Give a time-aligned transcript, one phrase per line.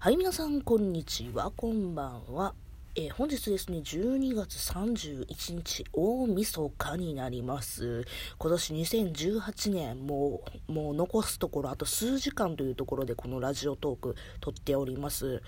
[0.00, 2.54] はい、皆さん、こんにちは、こんばんは。
[3.00, 8.04] えー、本日ですね、12月31日、大晦日になります。
[8.38, 15.40] 今年2018年、もう、もう残すところ、あと数時間というところで、このラジオトーク撮っております。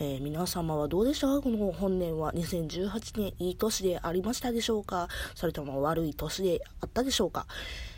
[0.00, 1.40] えー、皆様はどうでしたか？
[1.42, 5.06] この本年は2018年、いい年でありましたでしょうか？
[5.36, 7.46] それとも悪い年であったでしょうか？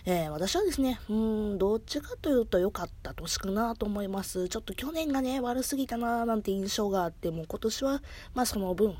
[0.04, 4.50] えー、私はですね、うん、どっちかというと良かった年かなと思います。
[4.50, 8.02] ちょっと去年がね、悪すぎたななんて印象があって、もう今年は、
[8.34, 8.97] まあその分、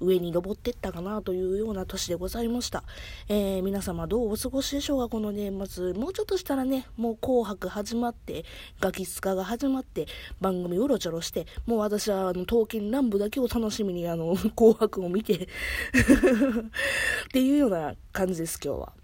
[0.00, 2.84] 上に登ってったかなというような年でございました。
[3.28, 5.08] えー、皆様どうお過ごしでしょうか？
[5.08, 5.92] この年末。
[5.92, 8.44] もうちょっとしたらね、もう紅白始まって、
[8.80, 10.06] ガキスカが始まって、
[10.40, 15.46] 番組うろちょろして、もう私はあの、刀剣乱舞だけを楽しみにあの、 紅白を見て っ
[17.32, 18.99] ていうような感じです、今日は。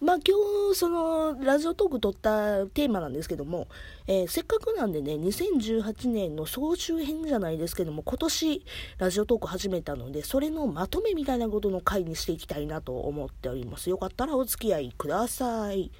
[0.00, 0.36] まあ今
[0.72, 3.66] 日、その、ラジオトーク撮ったテーマなんですけども、
[4.06, 8.64] えー、せっかくなんでね、2018年の総集編じゃないですけども、今年、
[8.98, 13.90] ラジオトーク始めたので、それのまとめみたいなことの回にしていきたいなと思っております。
[13.90, 15.90] よかったらお付き合いください。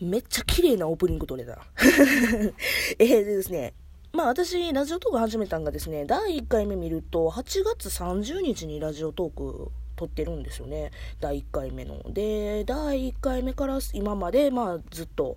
[0.00, 1.64] めっちゃ綺麗なオープニング撮れた。
[2.98, 3.74] え、でですね、
[4.12, 10.90] まあ私、ラジオトーク始めたんがですね、第1回目見ると、8月30日にラジオトーク撮ってるんですよね。
[11.20, 12.02] 第1回目の。
[12.12, 15.36] で第1回目から今までまあずっと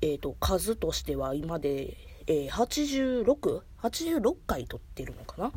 [0.00, 5.52] え、ー、と数としては今で、えー、8686 86回撮ってるのかな？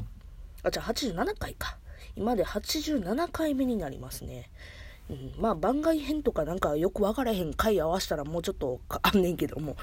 [0.63, 1.77] あじゃあ87回か。
[2.15, 4.49] 今で87回目になりますね。
[5.09, 9.75] うん、まあ番外編とかなんかよく分からへん回合わしたらもうちょっとあんねんけども。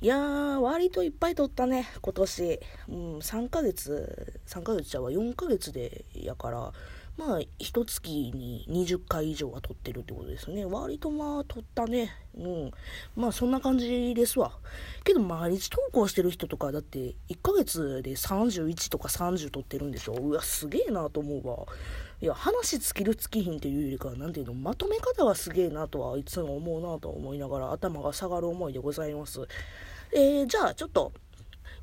[0.00, 5.10] いやー割といっぱい撮ったね今年、うん、3ヶ月3ヶ月ちゃうわ。
[5.10, 6.72] 4ヶ月でやから
[7.16, 10.64] まあ、一月に20回以上は撮ってるってことですね。
[10.64, 12.10] 割とまあ、撮ったね。
[12.36, 12.70] うん。
[13.14, 14.58] まあ、そんな感じですわ。
[15.04, 21.66] けど、毎日投稿してる人とか、だって、1ヶ月で31とか30撮ってるんでしょうわ、すげえなと思うわ。
[22.20, 29.46] いや、話尽きる尽きひんっていうよりか、なんていうの、まとめ方はすげえなとはいつも思うなと思いながら、頭が下がる思いでございます。
[30.12, 31.12] えー、じゃあ、ちょっと、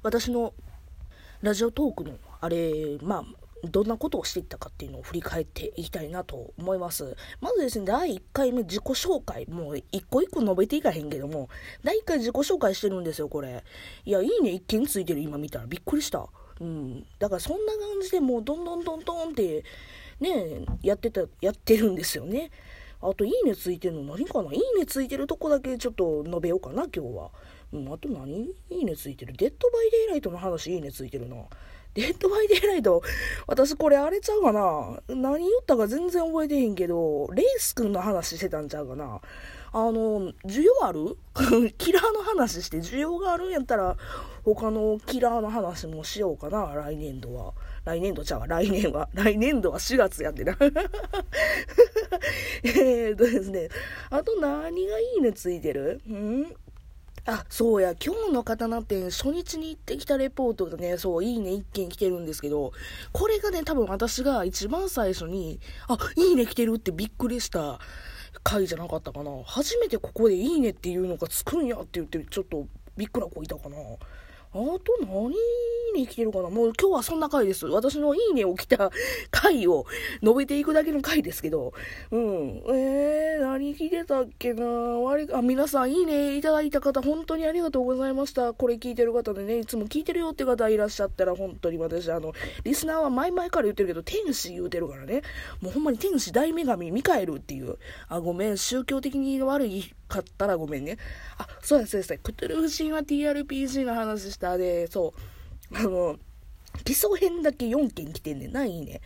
[0.03, 0.53] 私の
[1.41, 7.15] ラジオトークの、あれ、まあ、どんなことをしていったかっていうのを振り返っていきたいなと思います。
[7.39, 9.45] まずですね、第1回目自己紹介。
[9.47, 11.49] もう一個一個述べていかへんけども、
[11.83, 13.63] 第1回自己紹介してるんですよ、これ。
[14.05, 16.27] いや、いいね一件ついてる今見たらびっくりした。
[16.59, 17.05] うん。
[17.19, 19.63] だからそんな感じでもうどんどんどんどんって、
[20.19, 22.51] ね、やってた、やってるんですよね。
[23.03, 24.53] あと、いいねついてるの何かな？
[24.53, 27.31] いいねついてるとこだけちょっと述べようかな、今日は。
[27.73, 28.43] うん、あと何？
[28.69, 29.33] いいねついてる。
[29.35, 31.37] デッドバイデイライトの話いいねついてるな。
[31.93, 33.01] デッドバイデイライト、
[33.47, 35.01] 私これあれちゃうかな？
[35.09, 39.19] 何言ったか全然覚えてへんけど、レイス君の話してたんちゃうかな？
[39.73, 41.17] あの、需要ある？
[41.77, 43.97] キラーの話して需要があるんやったら、
[44.43, 47.53] 他のキラーの話もしようかな、来年度は。
[47.83, 49.09] 来年度ちゃうわ、来年は。
[49.13, 50.57] 来年度は4月やってな。
[52.63, 53.69] えっとですね。
[54.09, 56.01] あと何がいいねついてる？
[56.07, 56.45] ん？
[57.25, 62.71] あ、そうや、今日の刀って初日に行ってきたレポートがね、そう、いいね一件来てるんですけど、
[63.11, 67.79] これがね、多分私が一番最初に、あ、いいね来てるってびっくりした
[68.43, 69.31] 回じゃなかったかな。
[69.45, 72.65] 初めてここでいいねっていうのがつくんやって言って、ちょっと
[72.97, 73.77] びっくらこいたかな。
[74.53, 75.33] あと何
[75.95, 76.49] に来てるかな？
[76.49, 77.67] もう今日はそんな回です。
[77.67, 78.91] 私のいいねを来た
[79.29, 79.85] 回を
[80.21, 81.73] 述べていくだけの回ですけど。
[82.11, 82.61] うん。
[82.69, 84.65] えー、何聞いてたっけな？
[84.65, 88.53] 割あ、皆さんいいねいただいた方、本当にありがとうございました。
[88.53, 92.33] これ聞いてる方でね、いつも聞いてるよって方いらっしゃったら、本当に私、あの、
[92.63, 95.21] リスナーは前々から言ってるけど、天使言うてるからね。
[95.61, 97.77] もうほんまに天使大女神ミカエルっていう。
[98.09, 100.97] あ、ごめん、宗教的に悪いかったらごめんね。
[101.37, 102.17] あ、そうです、そうです。
[102.23, 105.13] クトゥルフ神話 TRPG の話したで、そ
[105.71, 105.77] う。
[105.77, 106.17] あの、
[106.83, 109.01] 基礎編だけ4件来てんねんな、いいね。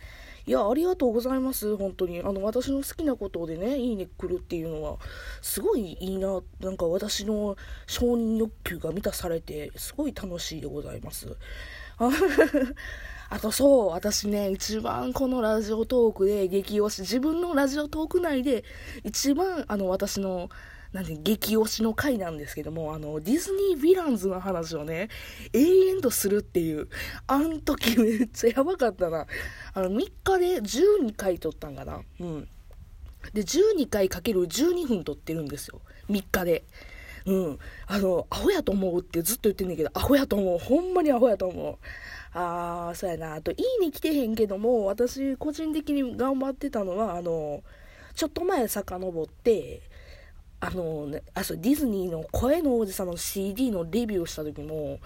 [0.46, 2.20] いや、ありがとうございます、本当に。
[2.20, 4.98] あの、私の好きなことでね、いいね来るっていうのは、
[5.42, 6.40] すごいいいな。
[6.60, 7.56] なんか私の
[7.86, 11.36] 承認欲求が満たされて、すごい楽しいでございます。
[13.28, 18.62] あとそう、私ね、一番このラジオトークで激推し、自分のラジオトーク内で
[19.02, 20.48] 一番あの私の
[20.92, 25.08] なんで、激推しの回なんですけども、あの、ディズニーヴィランズの話をね、
[25.52, 26.88] 永遠とするっていう、
[27.26, 29.26] あん時めっちゃやばかったな。
[29.74, 32.02] あの、3日で12回撮ったんかな。
[32.20, 32.48] うん。
[33.32, 35.80] で、12回かける12分撮ってるんですよ。
[36.08, 36.64] 3日で。
[37.26, 37.58] うん。
[37.88, 40.58] あの、アホやと思うってずっと言ってんねんけど、アホやと思う。
[40.58, 41.78] ほんまにアホやと思う。
[42.32, 43.34] あー、そうやな。
[43.34, 47.62] あと、いいね来てへんけども、私、個人的に頑張ってたのは、あの、
[48.14, 49.82] ちょっと前遡って、
[50.58, 54.98] あのね、あ、そう、ディズニーの声の王子様の CD のレビューをした時も、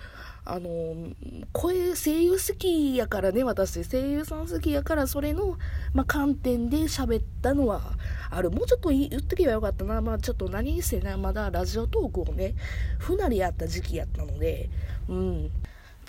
[0.45, 1.13] あの、
[1.53, 5.59] 声、声優好きやからね、私、声優さん好きやから、それの、
[5.93, 7.83] まあ、観点で喋ったのは
[8.31, 8.51] ある。
[8.51, 10.01] もうちょっと言っとけばよかったな。
[10.01, 12.55] まあ、ちょっと何せな、まだラジオトークをね、
[12.99, 14.71] 不慣れやった時期やったので、
[15.09, 15.51] うん。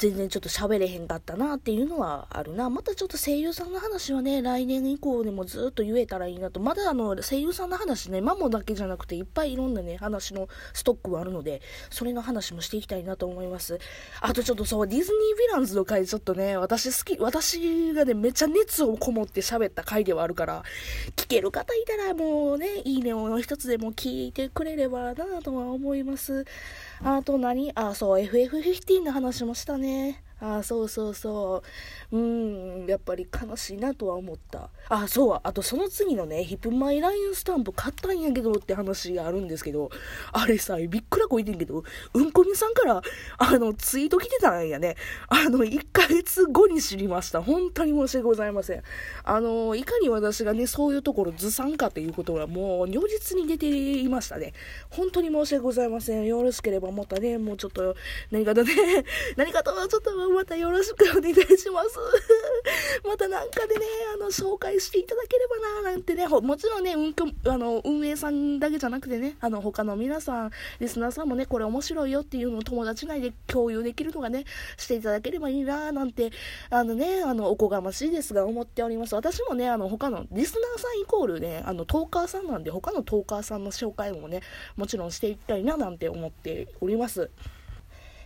[0.02, 2.72] 全然ちょっと喋れへんかったなっていうのはあるな。
[2.72, 6.60] またちょっと声優さんの話はね、来年以降でもずっと言えたらいいなと。
[6.60, 11.62] まだあの、声優さんの話ね、マモだけじゃなくていっぱいいろんなね、話のストックはあるので、
[11.92, 13.78] それの話もしていきたいなと思います。
[14.22, 20.64] あとちょっとそう、ディズニーヴィランズの回ちょっとね、私好き、私がね、めっちゃ熱をこもって喋った回ではあるから、
[21.16, 26.44] 聞ける方いたらもうね、いいねを一つでも聞いてくれればなとは思います。
[27.04, 27.72] あと何？
[27.76, 30.31] あ、そう、FF15 の話もしたねね。
[30.42, 31.64] ああ、そうそうそ
[32.12, 32.18] う。
[32.18, 34.72] うーん、やっぱり悲しいなとは思った。
[34.90, 39.92] あ、そう、あとその次のね、ヒップマイラインスタンプ買ったんやけどって話があるんですけど、
[40.34, 41.84] あれさ、びっくらこいてんけど、
[42.14, 43.02] うんこみさんから、
[43.38, 44.96] あの、ツイート来てたんやね。
[45.30, 47.44] あの、1ヶ月後に知りました。
[47.44, 48.82] 本当に申し訳ございません。
[49.24, 54.54] あの、いかに私がね、そういうところずさんかということはもう、如実に出ていましたね。
[54.90, 56.26] 本当に申し訳ございません。
[56.26, 57.96] よろしければまたね、もうちょっと、
[58.32, 58.74] 何かとね、
[59.38, 61.98] 何かとちょっと、またよろしくお願いします。
[63.08, 63.86] またなんかでね、
[64.16, 74.46] あの、紹介していただければな、なんてね、もちろんね、うんこ、あの、運営さんだけじゃなくてね、あの、他の皆さん、リスナーさんもね、これ面白いよっていうのを友達内で共有できるのがね、
[74.78, 76.32] していただければいいな、なんて、
[76.70, 79.16] あのね、あの、おこがましいですが、思っております。
[79.16, 84.42] 私もね、あの、他の、リスナーさんイコールね、あの、トーカーさんなんで、他のトーカーさんの紹介もね、
[84.76, 87.30] もちろんしていきたいな、なんて思っております。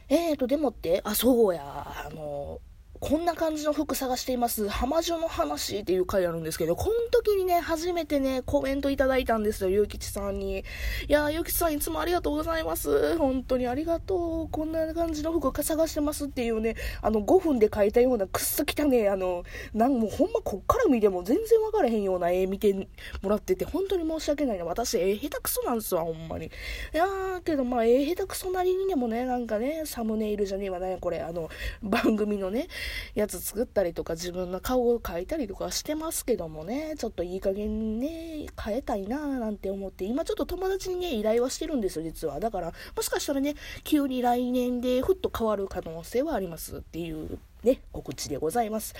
[0.07, 1.63] えーと、でもって、あ、そうや、
[2.05, 2.61] あの、
[3.01, 4.69] こんな感じの服探しています。
[4.69, 10.59] 浜女の話っていう回あるんですけど、この時にね、初めてね、コメントいただいたんですよ、ゆうきちさんに。
[10.59, 13.17] いやー、ゆうきちさんいつもありがとうございます。
[13.17, 14.49] 本当にありがとう。
[14.49, 19.43] こんな感じの服探してますっていうね、あの、5分で描いたようなくっそ汚ね、あの、
[19.73, 22.87] なんもうほんまこっから見ても全然わからへんような絵見て
[23.21, 24.63] もらってて、本当に申し訳ないな。
[24.63, 26.45] 私、絵下手くそなんですわ、ほんまに。
[26.45, 26.49] い
[26.93, 31.49] やー、けどまあ、絵下手くそなりにでもね、なんかね、サムネイルじゃねえわね、これ、あの、
[31.83, 32.67] 番組のね、
[33.13, 42.39] やつ作ったりとか自分の顔を描いたりとかしてますけどもね、ちょっといい加減ね、変えたいなーなんて思って、今ちょっと友達にね、依頼はしてるんですよ、実は。
[42.39, 48.93] だから、もしかしたらね、急に来年でふっと変わる可能性はありますっていうね、告知でございます。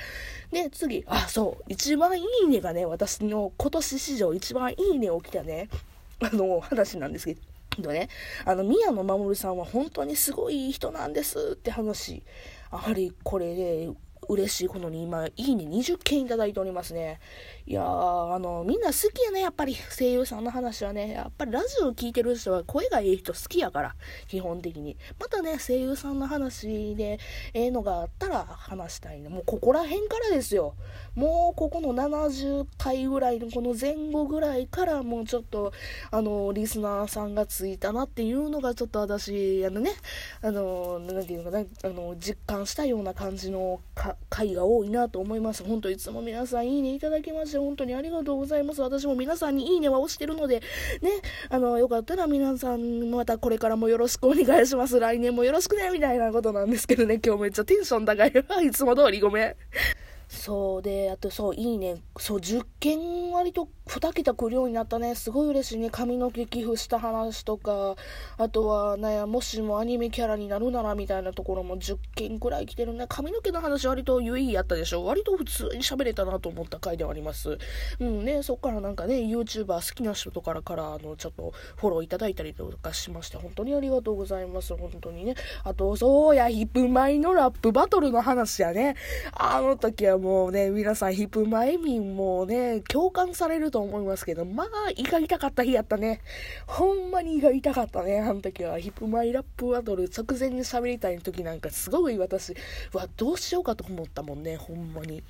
[0.52, 5.70] で、次、あ、そう、一番いいねがね、私の今年史上一番いいね起きたね、
[6.20, 7.38] あの、話なんですけ
[7.80, 8.10] ど、ね、
[8.44, 12.24] あの、宮野守さんは本当にすごい人なんですって話。
[12.76, 13.90] やはりこれで、
[14.30, 17.20] 嬉しいことに今、いいね20件いただいておりますね。
[17.66, 21.12] いやー、あの、みんな好きやね、やっぱり声優さんの話はね。
[21.12, 23.96] やっぱりラジオ聴いてる人は声がいい人好きやから、
[24.28, 24.98] 基本的に。
[25.20, 27.20] またね、声優さんの話で、
[27.54, 29.30] ええのがあったら話したいね。
[29.30, 30.76] もうここら辺からですよ。
[31.16, 35.72] もうここの70回ぐらいのこの前後ぐらいからもうちょっと、
[36.12, 39.92] あの、リスナーさんがついたなっていうのがちょっと私、あのね、
[40.42, 43.82] あの、なんていうのかな、あの、実感したような感じの
[44.30, 45.64] 回が多いなと思います。
[45.64, 48.82] 本当いつも皆さんいいねいただきまして本当にありがとうございます。
[48.82, 50.62] 私も皆さんにいいねは押してるので、
[51.02, 51.12] ね、
[51.50, 55.00] あの、よかったら皆さんまたこれからもよろしくお願いします。
[55.00, 58.34] 来年もよろしくね、みたいなことなんですけどね、今日めっちゃテンション高い。
[58.66, 59.56] いつも通りごめん。
[60.36, 61.96] そうで、あとそう、いいね。
[62.18, 65.16] そう、10件割と2桁来るようになったね。
[65.16, 65.90] すごい嬉しいね。
[65.90, 67.96] 髪の毛寄付した話とか、
[68.38, 73.06] あとは、なや、もしもアニメキャラになるならみたいなところも10件くらい来てるね。
[73.08, 75.06] 髪の毛の話割と有意義やったでしょ。
[75.06, 77.58] 割と普通に喋れたなと思った回ではあります。
[78.00, 84.76] うんね、そっからなんかね、YouTuber 好きな人とかから、あの、ちょっとフォローいただいたりとかしまして、本当にありがとうございます。
[84.76, 85.36] 本当にね。
[85.64, 88.96] あと、そうや、ヒップマイのラップバトルの話やね。
[89.34, 96.20] あの時はもうね、皆さんヒップマイミンもね、共感されると思いますけど、まあ、胃が痛かった日やったね。
[96.66, 98.80] ほんまに胃が痛かったね、あの時は。
[98.80, 102.56] ヒップマイラップバトル直前に喋りたい時なんかすごい私、
[102.92, 105.24] は、どうしようかと思ったもんね、ほんまに。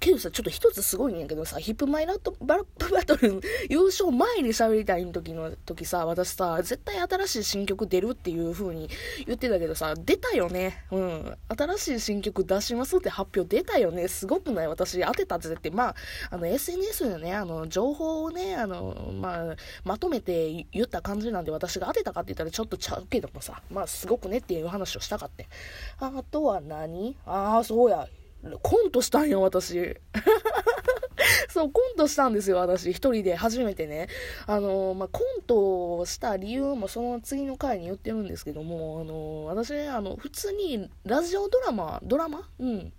[0.00, 8.88] けどさ、ちょっと一つすごいんやけどさ、ヒップマイラットバラップ バトル優勝前に喋りたい時の時さ、私さ、絶対新しい新曲出るっていう風に
[9.26, 10.84] 言ってたけどさ、出たよね。
[10.90, 11.38] うん。
[11.56, 14.08] 新しい新曲出しますって発表出たよね。
[14.08, 14.68] すごくない？
[14.68, 15.94] 私当てたってって、まあ、
[16.30, 25.48] あの SNS でね、あの、情報をね、あの、まあ、まとめて言った感じなんで私が当てたかって言ったらちょっとちゃうけどもさ、まあ、すごくねっていう話をしたかって。
[25.98, 27.16] あとは何？
[27.26, 28.08] ああ、そうや。
[28.62, 29.96] コントしたんよ、私。
[31.48, 34.08] そう、コントしたんですよ、私、一人で初めてね。
[34.46, 42.48] あの、まあ、コントをした理由もその次の回に言ってるんですけども、あの、私ね、あの、普通にラジオドラマ、ドラマ？
[42.58, 42.92] うん。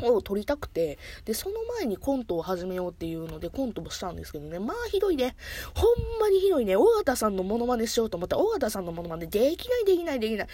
[0.00, 5.36] を撮りたくて、で、その前にコントを始めようっていうのでコントもしたんですけどね、まあひどいね。
[5.74, 6.76] ほんまにひどいね。
[6.76, 10.46] 尾形さんのモノマネしようと思ったら、尾形さんのモノマネできないできないできない。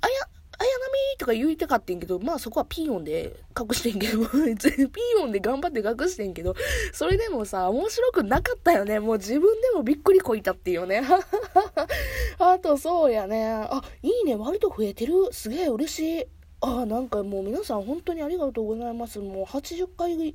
[0.00, 0.28] あや、
[0.60, 6.54] 綾波とか言いたかってんけど、まあそこはピーヨンで隠してんけど、 ピーヨンで頑張って隠してんけど、
[6.92, 9.00] それでもさ、面白くなかったよね。
[9.00, 11.02] もう自分でもびっくりこいたっていうね。
[12.38, 13.46] あとそうやね。
[13.46, 14.36] あ、いいね。
[14.36, 15.32] 割と増えてる。
[15.32, 16.26] すげえ嬉しい。
[16.60, 19.18] あ、なんかもう皆さん本当にありがとうございます。
[19.18, 20.34] もう80回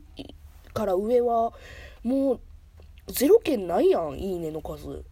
[0.74, 1.53] から上は、
[2.01, 2.39] もう、
[3.12, 5.03] ゼロ件ないやん、いいねの数。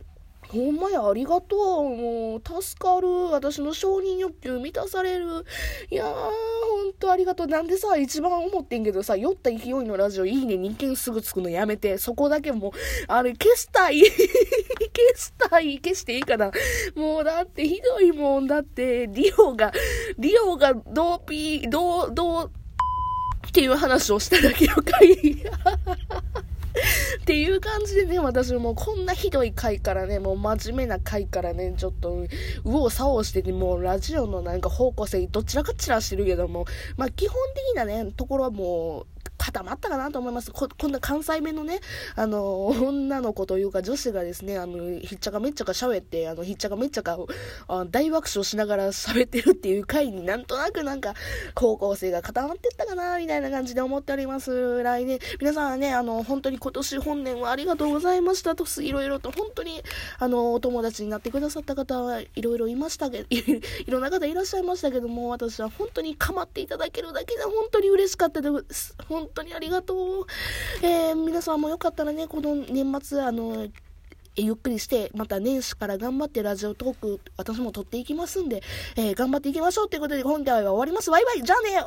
[0.54, 1.60] ほんまや、ありがとう。
[1.90, 3.08] もう、助かる。
[3.32, 5.46] 私の承認欲求満たされる。
[5.90, 7.48] いやー、ほんとありがとう。
[7.48, 11.98] なんでさ、一番思ってんけどさ、酔った勢いのラジオ、いいね、2件すぐつくのやめて。
[11.98, 12.72] そこだけもう、
[13.08, 14.00] あれ、消したい。
[14.06, 14.12] 消
[15.16, 15.80] したい。
[15.80, 16.52] 消していいかな。
[16.94, 18.46] もう、だってひどいもん。
[18.46, 19.74] だって、リオが、
[20.20, 22.50] リオがドーピー、ドー、ドー、
[23.48, 25.16] っていう話をしただけの回。
[27.22, 32.16] っていう感じでね、私もこんなひどい回からね、もう真面目な回からね、ちょっと、
[32.66, 36.66] 右往左往してて、もうラジオのなんか方向性、どちらかちらしてるけども、
[36.98, 37.38] まあ基本
[37.74, 39.13] 的なね、ところはもう、
[39.44, 40.52] 固まったかなと思います。
[40.52, 41.82] こ、こんな関西弁のね、
[42.16, 47.18] あの、女の子というか女子がですね、あの、ひっちゃかめっちゃか喋って、あの、ひっちゃかめっちゃか、
[47.68, 51.14] あ大爆笑しながら喋ってるっていう回になんとなくなんか、
[51.56, 54.82] 高校生が固まってったかな、みたいな感じで思っております。
[54.82, 59.84] 来年、皆さんはね、あの、本当に今年本年はありがとうございましたと、いろいろと本当に、
[60.20, 68.96] あの、お友達になってくださった方はいろいろいましたけど、 いろんな方いらっしゃいましたけども、私は本当に構っていただけるだけで本当に嬉しかったです。
[69.10, 70.26] 本当にありがとう。
[70.82, 73.68] えー、皆さんもよかったらね、この年末、あの、
[74.36, 78.64] ゆっくりして、また年始から頑張ってラジオトーク、私も撮っていきますんで、
[78.96, 81.12] えー、頑張っていきましょうということで、今回は終わります。
[81.12, 81.78] バイバイじゃあね